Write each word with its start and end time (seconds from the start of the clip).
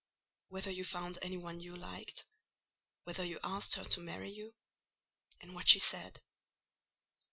"Whether 0.47 0.71
you 0.71 0.83
found 0.83 1.19
any 1.21 1.37
one 1.37 1.59
you 1.59 1.75
liked: 1.75 2.25
whether 3.03 3.23
you 3.23 3.37
asked 3.43 3.75
her 3.75 3.83
to 3.83 3.99
marry 3.99 4.31
you; 4.31 4.55
and 5.41 5.53
what 5.53 5.69
she 5.69 5.77
said." 5.77 6.23